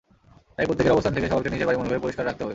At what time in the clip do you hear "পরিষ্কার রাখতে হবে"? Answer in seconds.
2.05-2.49